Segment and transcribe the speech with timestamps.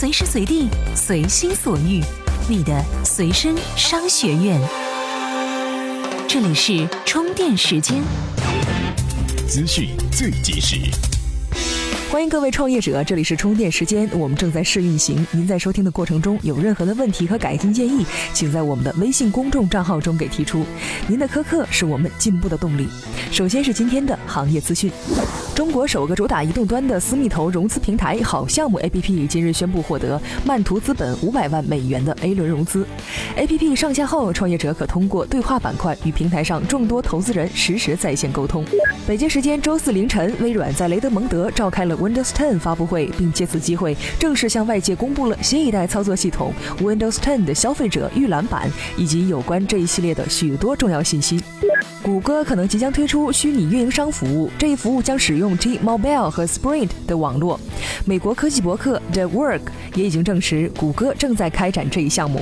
[0.00, 0.66] 随时随地，
[0.96, 2.00] 随心所欲，
[2.48, 4.58] 你的随身商学院。
[6.26, 8.02] 这里是充电时间，
[9.46, 10.78] 资讯最及时。
[12.10, 15.26] 欢迎各位创业者，这里是充电时间，我们正在试运行。
[15.32, 20.64] 您在收听的过程中有任何的问题和改进建议，请在我们的微信公众账号中给提出。
[21.08, 22.88] 您的苛刻是我们进步的动力。
[23.30, 24.90] 首先是今天的行业资讯。
[25.60, 32.86] 中国首个主打移动端的私密投融资平台好项目 APP 今日宣布获得曼图资本五百万美元的 A 轮融资。
[33.36, 38.64] APP 上线后，创业者可通过对话板块与平台上众多投资人实时在线沟通。
[39.06, 51.38] 北京时间周四凌晨，微软在雷德蒙德召开了 Windows 10发布会，并借此机会正式向外界公布了新一代操作系统 Windows 10的消费者预览版以及有关这一系列的许多重要信息。
[52.02, 57.60] 谷歌可能即将推出虚拟运营商服务，这一服务将使用 T-Mobile 和 Sprint 的网络。
[58.06, 59.60] 美国科技博客 The Work
[59.94, 62.40] 也已经证实，谷歌正在开展这一项目。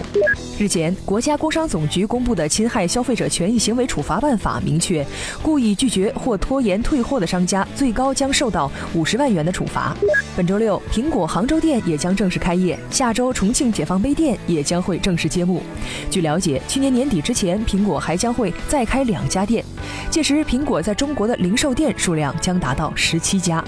[0.58, 5.04] 日前，国家工商总局公布的侵害消费者权益行为处罚办法明确，
[5.42, 9.96] 故意拒绝或拖延退货的商家，最高将受到五十万元的处罚。
[10.36, 15.62] 本周六，苹果杭州店也将正式开业，下周重庆解放碑店也将会正式揭幕。
[16.10, 19.64] 据了解，去年年底之前，苹果还将会再开两家店，
[20.10, 23.62] 届时苹果在中国的零售店数量将达到十七家。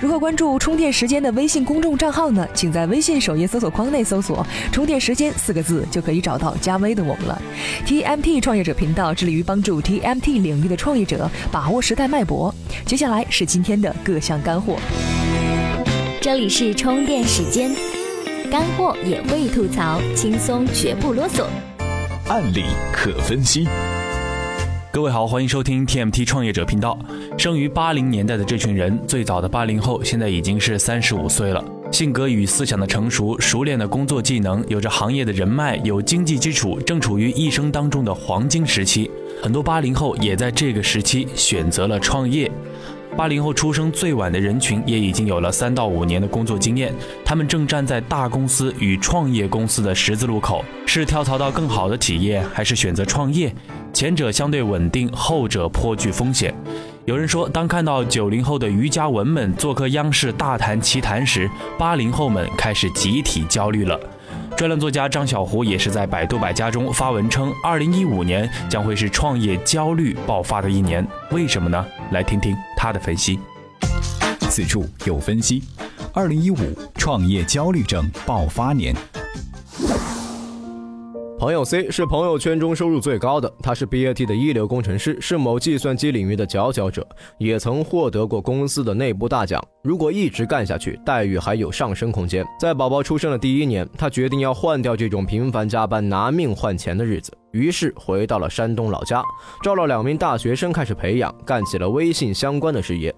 [0.00, 2.44] 如何关注充电时间的微信公众账号呢？
[2.52, 7.40] 请在微信首页搜索框内搜索“充电时间”四个字，就可以找到加微的我们了。
[7.86, 12.52] TMT 创业者频道致力于帮助 TMT 领域的创业者把握时代脉搏。
[12.84, 14.76] 接下来是今天的各项干货。
[16.20, 17.70] 这里是充电时间，
[18.50, 21.44] 干货也会吐槽，轻松绝不啰嗦，
[22.28, 23.68] 案例可分析。
[24.92, 26.98] 各位好，欢迎收听 TMT 创业者频道。
[27.38, 31.64] 生于八零年代的这群人，最早的八零后，现在已经是三十五岁了。
[31.90, 39.10] 性格与思想的成熟，熟练的工作技能，有着行业的人脉，有经济基础，正处于一生当中的黄金时期。
[39.42, 42.50] 很多八零后也在这个时期选择了创业。
[43.16, 46.92] 八零后出生最晚的人群也已经有了三到五年的工作经验，
[47.24, 53.54] 他们正站在大公司与创业公司的十字路口，是跳槽到更好的企业，还是选择创业？
[53.92, 56.54] 前者相对稳定，后者颇具风险。
[57.04, 64.00] 有人说，当看到九零后的瑜伽文们做客央视大谈奇谈时，八零后们开始集体焦虑了。
[64.56, 71.06] 专栏作家张小胡也是在百度百家中发文称，二零一五年将会是创业焦虑爆发的一年。
[71.30, 71.84] 为什么呢？
[72.12, 73.40] 来听听他的分析。
[74.50, 75.62] 此处有分析：
[76.12, 76.56] 二零一五
[76.94, 78.94] 创业焦虑症爆发年。
[81.42, 87.04] 朋友 C 是朋友圈中收入最高的，他是 BAT 的一流工程师，是某计算机领域的佼佼者，
[87.36, 89.60] 也曾获得过公司的内部大奖。
[89.82, 92.46] 如果一直干下去，待遇还有上升空间。
[92.60, 99.20] 在宝宝出生的第一年，他决定要换掉这种频繁加班、拿命换钱的日子，于是回到了山东老家，
[99.64, 103.12] 招了两名大学生开始培养，干起了微信相关的事业。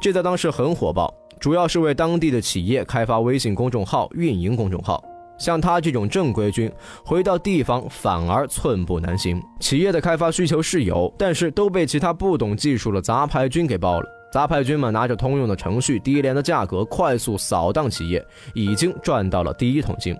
[0.00, 5.04] 这在当时很火爆，主要是为当地的企业开发微信公众号、运营公众号。
[5.38, 6.70] 像他这种正规军，
[7.04, 9.42] 回到地方反而寸步难行。
[9.60, 14.06] 企业的开发需求是有，但是都被其他不懂技术的杂牌军给包了。
[14.30, 18.22] 杂牌军们拿着通用的程序、低廉的价格，快速扫荡企业，
[18.54, 20.14] 已经赚到了第一桶金。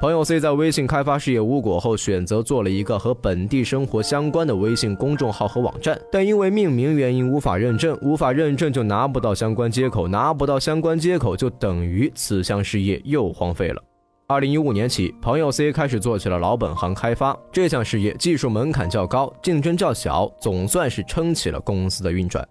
[0.00, 13.82] 朋友 C 在微信开发事业无果后，选择做了一个和本地生活相关的微信公众号和网站，但因为命名原因无法认证，无法认证就拿不到相关接口，拿不到相关接口就等于此项事业又荒废了。
[14.30, 22.46] 二零一五年起，朋友 C 开始做起了老本行开发这项事业，技术门槛较高，竞争较小，总算是撑起了公司的运转。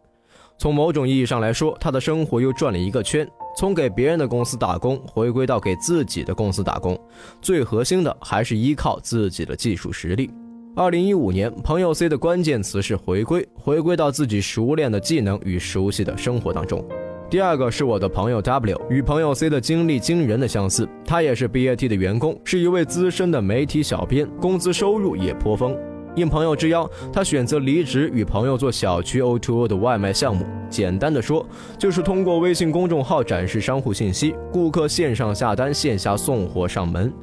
[0.57, 6.99] 从某种意义上来说，他的生活又转了一个圈，从给别人的公司打工，回归到给自己的公司打工，
[7.43, 10.31] 最核心的还是依靠自己的技术实力。
[10.75, 16.83] 二零一五年，朋友 C 的关键词是回归，回归到自己熟练的技能与熟悉的生活当中。
[17.29, 25.75] 第二个是我的朋友 W，与朋友 C 的经历惊人的相似，他也是 BAT 的员工，是一位资深的媒体小编，工资收入也颇丰。
[26.15, 30.45] 应朋友之邀，他选择离职，与朋友做小区 O2O 的外卖项目。
[30.69, 31.45] 简单的说，
[31.77, 37.13] 就是通过微信公众号展示商户信息，顾客线上下单，线下送货上门。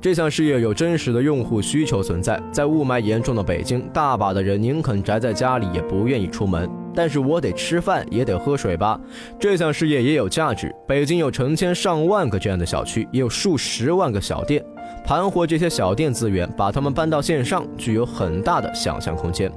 [0.00, 6.70] 这项事业有真实的用户需求存在，在雾霾严重的北京，大把的人宁肯宅在家里，也不愿意出门。
[6.98, 9.00] 但是我得吃饭，也得喝水吧。
[9.38, 10.74] 这项事业也有价值。
[10.84, 14.60] 北京有成千上万个这样的小区，也有数十万个小店。
[15.04, 19.48] 盘活这些小店资源，把它们搬到线上，具有很大的想象空间。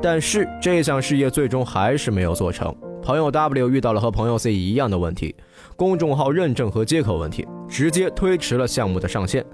[0.00, 2.74] 但是这项事业最终还是没有做成。
[3.02, 5.36] 朋友 W 遇到了和朋友 C 一样的问题：
[5.76, 7.46] 公众号认证和接口问题。
[7.68, 9.44] 直接推迟了项目的上线。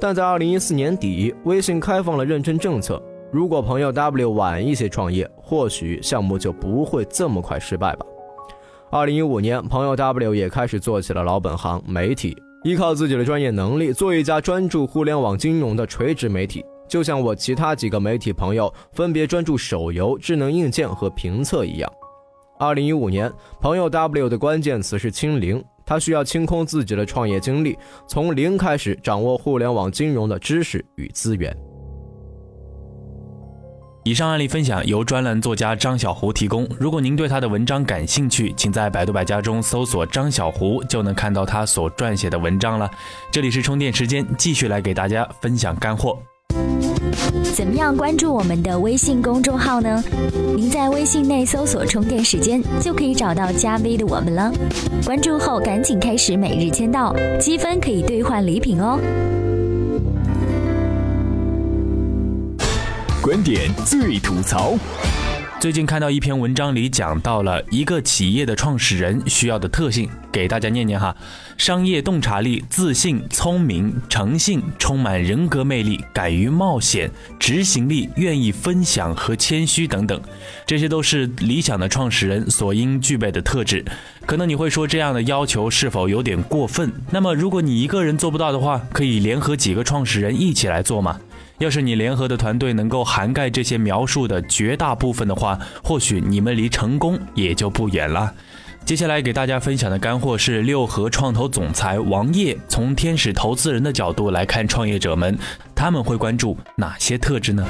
[0.00, 3.00] 但在二零一四年底，微信开放了认证政策，
[3.34, 8.06] 如果朋友 W 晚一些创业，或许项目就不会这么快失败吧。
[8.92, 16.64] 二零一五年，朋友 W 也开始做起了老本行媒体，依靠自己的专业能力，做一家专注互联网金融的垂直媒体。
[16.86, 21.92] 就像我其他几个媒体朋友分别专注手游、智能硬件和评测一样。
[22.60, 23.28] 二零一五年，
[23.60, 27.76] 朋友 W 的关键词是清零，他需要清空自己的创业经历，
[28.06, 31.52] 从零开始掌握互联网金融的知识与资源。
[34.04, 36.68] 以上案例分享由专栏作家张小胡提供。
[36.78, 42.90] 如果您对他的文章感兴趣，请在百度百家中搜索张小胡，就能看到他所撰写的文章了。
[43.30, 46.18] 这里是充电时间，继续来给大家分享干货。
[47.54, 50.04] 怎么样关注我们的微信公众号呢？
[50.54, 54.52] 您在微信内搜索“充电时间”，就可以找到加 V 的我们了。
[55.06, 59.00] 关注后赶紧开始每日签到，积分可以兑换礼品哦。
[63.24, 64.74] 观点最吐槽。
[65.58, 71.16] 最近看到一篇文章里讲到了一个企业的创始人需要的特性，给大家念念哈：
[71.56, 80.20] 商业洞察力、自信、聪明、诚信、充满人格魅力、敢于冒险、执行力、愿意分享和谦虚等等，
[80.66, 83.82] 这些都是理想的创始人所应具备的特质。
[84.26, 86.92] 可能你会说这样的要求是否有点过分？
[87.10, 91.18] 那么如果你一个人做不到的话，可以联合几个创始人一起来做吗？
[91.58, 98.32] 要是你联合的团队能够涵盖这些描述的绝大部分的话，或许你们离成功也就不远了。
[98.84, 105.38] 接下来给大家分享的干货是六合创投总裁王烨从天使投资人的角度来看创业者们，
[105.74, 107.66] 他们会关注哪些特质呢？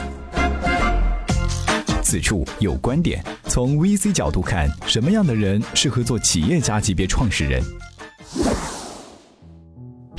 [2.02, 7.62] 此处有观点，从 VC 角度看，什么样的人适合做企业家级别创始人？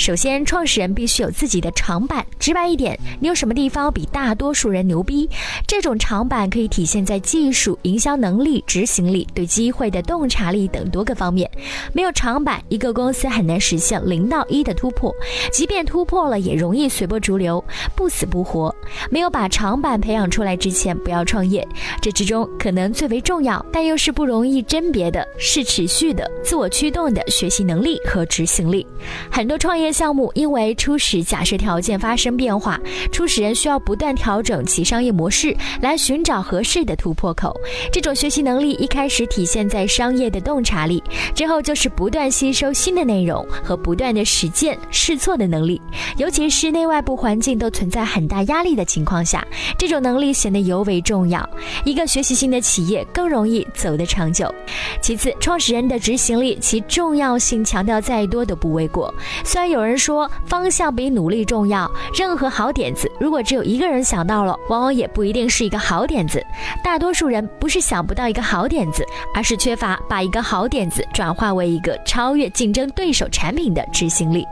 [0.06, 2.24] 首先，创始人必须有自己的长板。
[2.38, 5.28] 直白一点，你有什么地方比大多数人牛逼？
[5.66, 11.50] 这种长板可以体现在技术、营销能力、执行力、对机会的洞察力等多个方面。
[11.92, 15.12] 没有长板，一个公司很难实现零到一的突破，
[15.52, 17.66] 即便突破了，也容易随波逐流，
[17.96, 18.72] 不死不活。
[19.10, 21.68] 没有把长板培养出来之前，不要创业。
[22.00, 28.86] 这之中可能最为重要，但又是不容易甄别的，是持续的、自我驱动的学习能力和执行力。
[29.31, 29.94] 很多创业。
[29.95, 32.77] 项目因为初始假设条件发生变化，
[33.13, 37.56] 初始人需要不断调整其商业模式，来寻找合适的突破口。
[37.94, 41.01] 这种学习能力一开始体现在商业的洞察力，
[41.33, 45.81] 之后就是不断吸收新的内容和不断的实践试错的能力。
[46.18, 49.47] 尤其是内外部环境都存在很大压力的情况下，
[49.77, 51.50] 这种能力显得尤为重要。
[51.86, 54.53] 一个学习型的企业更容易走得长久。
[55.01, 59.13] 其次，创始人的执行力，其重要性强调再多都不为过。
[59.45, 59.65] 虽然。
[59.75, 61.89] 有有人说方向比努力重要。
[62.17, 66.43] 任何好点子，如果只有一个人想到了，往往也不一定是一个好点子。
[66.83, 69.05] 大多数人不是想不到一个好点子，
[69.35, 74.43] 而是缺乏把一个好点子转化为一个超越竞争对手产品的执行力。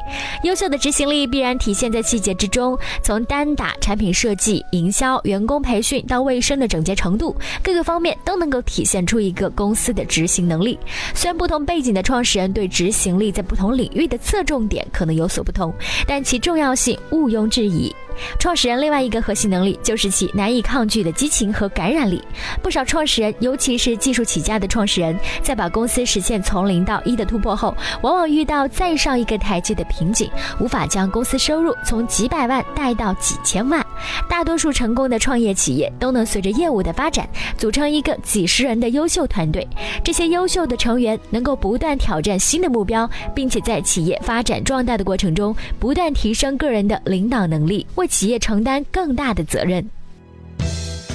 [0.44, 10.78] 优秀的执行力必然体现在细节之中，从单打、产品设计、营销、员工培训到卫生的整洁程度，各个方面都能够体现出一个公司的执行能力。
[11.16, 15.23] 虽然不同背景的创始人对执行力在不同领域的侧重点可能有。
[15.24, 15.74] 有所不同，
[16.06, 17.96] 但其重要性毋庸置疑。
[18.38, 22.22] 创始人另外一个核心能力就是其难以抗拒的激情和感染力。
[22.62, 33.84] 不少创始人，尤其是技术起家的创始人，在把公司实现从零到一的突破后，往往遇到再上一个台阶的瓶颈，无法将公司收入从几百万带到几千万。
[34.30, 39.68] 大多数成功的创业企业都能随着业务的发展，组成一个几十人的优秀团队。
[40.04, 47.86] 这些优秀的成员能够不断挑战新的目标，并且在企业发展壮大的过程中，不断提升个人的领导能力。
[47.96, 49.86] 为企业承担更大的责任。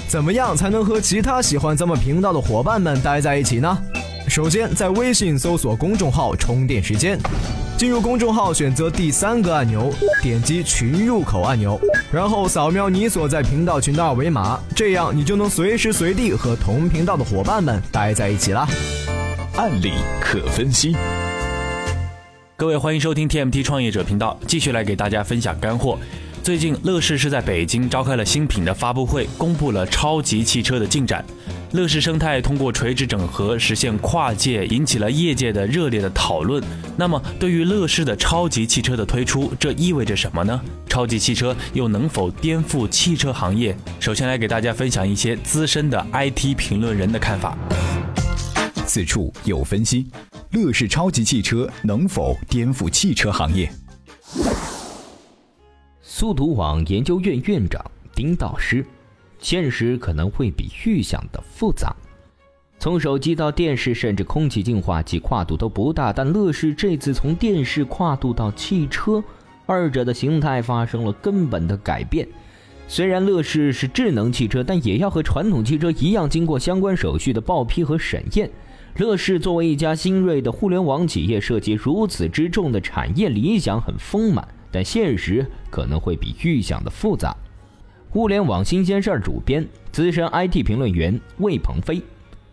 [0.08, 3.76] 怎么样才能和其他喜欢咱们频道的伙伴们待在一起呢？
[4.28, 7.18] 首先，在微信搜索公众号“充电时间”，
[7.78, 9.90] 进入公众号，选择第三个按钮，
[10.22, 11.80] 点击群入口按钮，
[12.12, 18.68] 然后扫描你所在频道群的二维码，这样你就能随时随地和同频道的伙伴们待在一起啦。
[19.56, 20.94] 案例可分析。
[22.54, 25.98] 各位，欢迎收听 TMT 创业者频道，继续来给大家分享干货。
[26.48, 31.22] 最近，乐视是在北京召开了新品的发布会，公布了超级汽车的进展。
[31.72, 36.64] 乐视生态通过垂直整合实现跨界，引起了业界的热烈的讨论。
[36.96, 40.58] 那么，对于乐视的超级汽车的推出，这意味着什么呢？
[40.88, 43.76] 超级汽车又能否颠覆汽车行业？
[44.00, 47.58] 首先来给大家分享一些资深的 IT 评论人的看法。
[48.86, 50.06] 此处有分析。
[50.52, 53.70] 乐视超级汽车能否颠覆汽车行业？
[56.18, 57.80] 速读网研究院院长
[58.12, 58.84] 丁道师，
[59.38, 61.94] 现实可能会比预想的复杂。
[62.80, 66.12] 从手机到电视，甚至空气净化器，跨度都不大。
[66.12, 69.22] 但乐视这次从电视跨度到汽车，
[69.64, 72.26] 二者的形态发生了根本的改变。
[72.88, 78.50] 虽然乐视是智能汽车，但也要和传统汽车一样，经过相关手续的报批和审验。
[78.96, 87.36] 乐视作为一家新锐的互联网企业，涉及如此之重的产业，理想很丰满，但现实可能会比预想的复杂。
[88.10, 92.02] 互联网新鲜事儿主编、资深 IT 评论员魏鹏飞。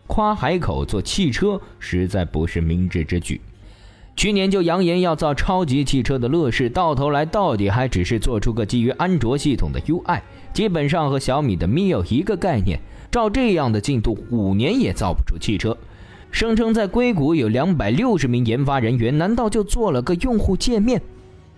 [0.06, 3.40] 夸海口做汽车实在不是明智之举。
[4.14, 10.20] 去年就扬言要造超级汽车的乐视，到头来到底还只是做出个基于安卓系统的 UI，
[10.54, 12.80] 基本上和小米的 Mio 一个概念。
[13.10, 15.76] 照这样的进度，五年也造不出汽车。
[16.30, 21.00] 声称在硅谷有两百六十名研发人员，难道就做了个用户界面？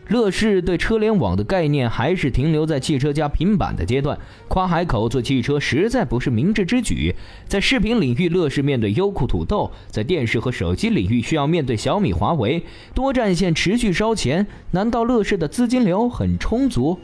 [0.08, 7.14] 乐视对车联网的概念还是停留在汽车加平板的阶段，跨海口做汽车实在不是明智之举。
[7.46, 14.46] 在视频领域，乐视面对优酷、土豆；在电视和手机领域，需要面对小米、华为，多战线持续烧钱。
[14.70, 16.98] 难道乐视的资金流很充足？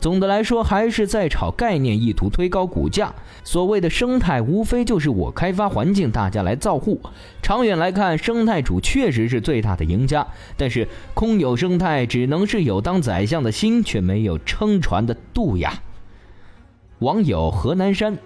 [0.00, 3.12] 总的来说，还是在炒概念，意图推高股价。
[3.44, 6.98] 所谓的生态，无非就是我开发环境，大家来造户。
[7.42, 10.26] 长远来看，生态主确实是最大的赢家。
[10.56, 15.82] 但是，空有生态，只能是有当宰相的心，却没有撑船的度呀。
[17.00, 18.16] 网友河南山，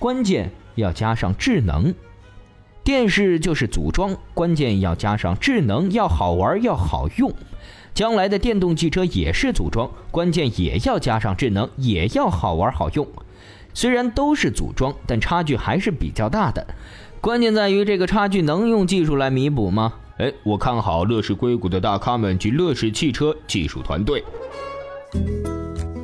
[0.00, 1.94] 关键要加上智能。
[2.82, 7.32] 电视就是组装，关键要加上智能，要好玩，要好用。
[7.94, 13.06] 将来的电动汽车也是组装，关键也要加上智能，也要好玩好用。
[13.74, 16.66] 虽然都是组装，但差距还是比较大的。
[17.20, 19.92] 关键在于这个差距能用技术来弥补吗？
[20.18, 24.24] 哎，我看好乐视硅谷的大咖们及乐视汽车技术团队。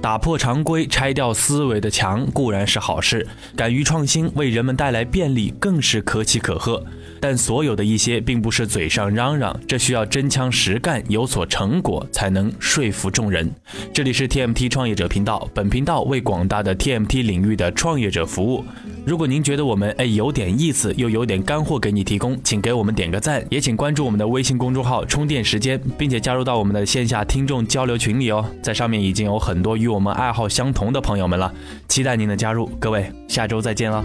[0.07, 6.81] 打破常规、拆掉思维的墙固然是好事，敢于创新，为人们带来便利更是可喜可贺。
[7.19, 13.53] 但所有的一些并不是嘴上嚷嚷，这需要真枪实干，有所成果才能说服众人。
[13.93, 18.65] 这里是 TMT 创业者频道，本频道为广大的 TMT 领域的创业者服务。
[19.05, 28.45] 如果您觉得我们哎有点意思，又有点干货给你提供，请给我们点个赞，也请关注我们的微信公众号“充电时间”，并且加入到我们的线下听众交流群里哦。
[28.63, 31.51] 在上面已经有很多与我我们爱好相同的朋友们了，
[31.89, 32.67] 期待您的加入。
[32.79, 34.05] 各位，下周再见了。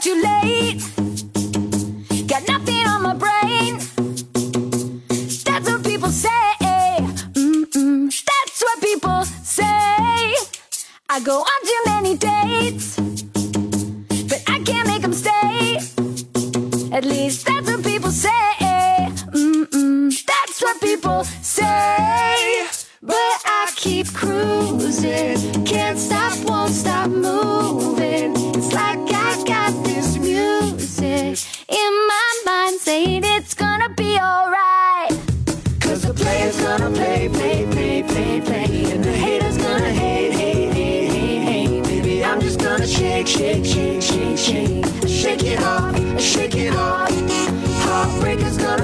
[0.00, 0.82] too late.
[2.26, 3.78] Got nothing on my brain.
[5.44, 6.30] That's what people say.
[7.34, 8.10] Mm-mm.
[8.10, 10.34] That's what people say.
[11.08, 12.98] I go on too many dates,
[14.28, 15.78] but I can't make them stay.
[16.92, 17.46] At least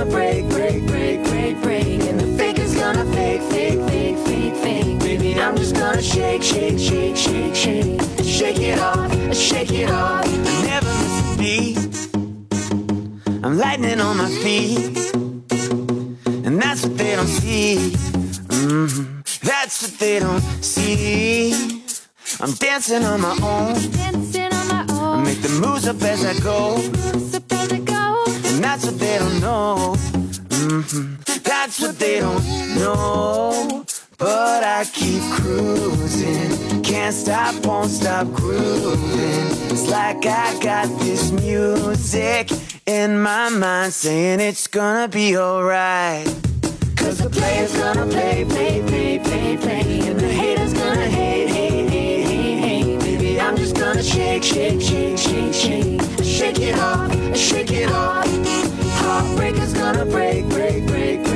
[0.00, 2.00] gonna break, break, break, break, break.
[2.08, 4.98] And the faker's gonna fake, fake, fake, fake, fake.
[5.00, 8.00] Baby, I'm just gonna shake, shake, shake, shake, shake.
[8.24, 10.24] Shake it off, shake it off.
[10.64, 11.78] Never miss a beat.
[13.44, 14.96] I'm lightning on my feet,
[16.46, 17.92] and that's what they don't see.
[18.48, 19.20] Mm-hmm.
[19.46, 21.82] That's what they don't see.
[22.40, 23.74] I'm dancing on my own.
[23.92, 25.20] Dancing on my own.
[25.20, 27.29] I make the moves up as I go.
[28.60, 29.96] And that's what they don't know.
[29.96, 31.14] Mm-hmm.
[31.44, 33.86] That's what they don't know.
[34.18, 36.82] But I keep cruising.
[36.82, 39.46] Can't stop, won't stop grooving.
[39.72, 42.50] It's like I got this music
[42.84, 46.26] in my mind saying it's gonna be alright.
[46.96, 50.00] Cause the player's gonna play, play, play, play, play.
[50.06, 51.29] And the hater's gonna hate,
[54.02, 56.24] Shake, shake, shake, shake, shake.
[56.24, 58.26] Shake it off, shake it off.
[59.02, 61.29] Heartbreaker's gonna break, break, break.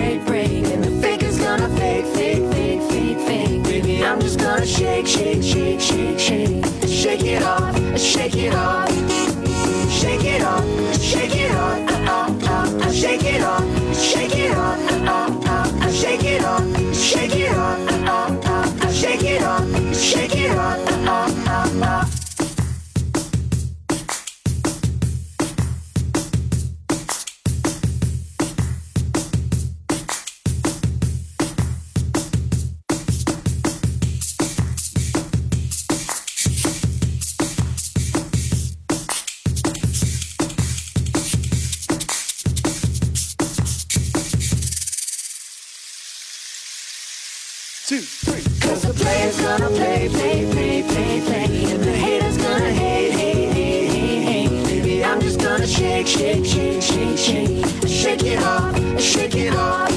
[49.75, 51.73] Play, play, play, play, play.
[51.73, 54.67] And the haters gonna hate, hate, hate, hate, hate.
[54.67, 57.89] Baby, I'm just gonna shake, shake, shake, shake, shake.
[57.89, 59.91] Shake it off, shake it off.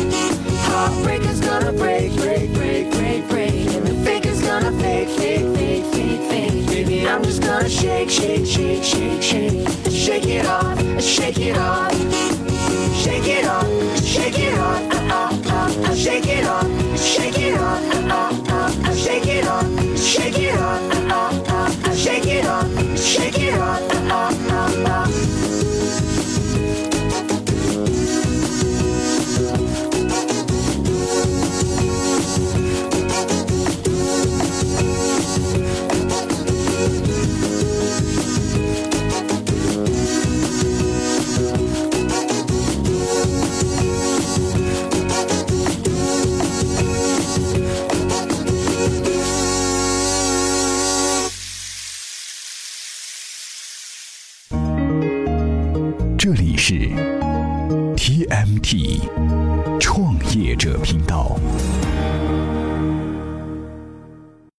[0.67, 3.53] Heartbreaker's gonna break, break, break, break, break.
[3.75, 6.67] And the faker's gonna fake, fake, fake, fake, fake.
[6.67, 9.67] Baby, I'm just gonna shake, shake, shake, shake, shake.
[9.91, 11.96] Shake it off, shake it off.